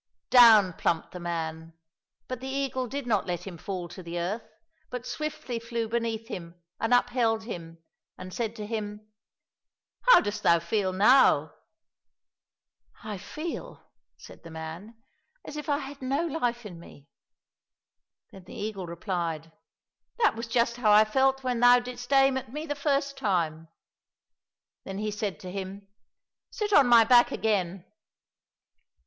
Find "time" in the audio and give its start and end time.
23.19-23.67